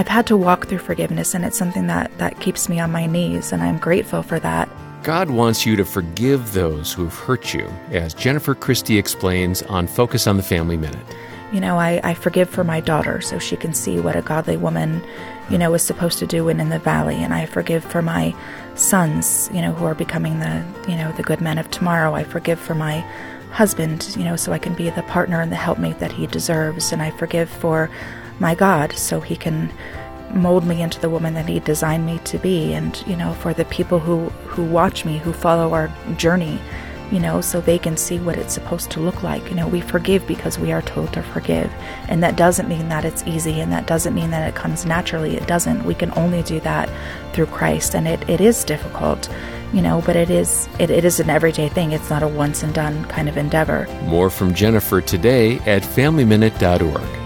[0.00, 3.04] I've had to walk through forgiveness, and it's something that, that keeps me on my
[3.04, 4.66] knees, and I'm grateful for that.
[5.02, 10.26] God wants you to forgive those who've hurt you, as Jennifer Christie explains on Focus
[10.26, 11.04] on the Family Minute.
[11.52, 14.56] You know, I, I forgive for my daughter so she can see what a godly
[14.56, 15.02] woman,
[15.50, 17.16] you know, is supposed to do when in the valley.
[17.16, 18.34] And I forgive for my
[18.76, 22.14] sons, you know, who are becoming the, you know, the good men of tomorrow.
[22.14, 23.00] I forgive for my
[23.50, 26.90] husband, you know, so I can be the partner and the helpmate that he deserves.
[26.90, 27.90] And I forgive for
[28.40, 29.72] my God so he can
[30.34, 32.72] mold me into the woman that he designed me to be.
[32.72, 36.58] And you know for the people who who watch me who follow our journey
[37.10, 39.48] you know so they can see what it's supposed to look like.
[39.48, 41.72] You know we forgive because we are told to forgive.
[42.08, 45.36] And that doesn't mean that it's easy and that doesn't mean that it comes naturally.
[45.36, 45.84] It doesn't.
[45.84, 46.88] We can only do that
[47.32, 47.94] through christ.
[47.94, 49.28] And it, it is difficult
[49.72, 51.92] you know but it is it, it is an everyday thing.
[51.92, 53.86] It's not a once and done kind of endeavor.
[54.04, 57.19] More from jennifer today at familyminute.org